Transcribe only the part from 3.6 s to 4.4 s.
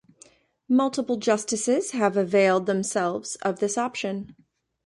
option.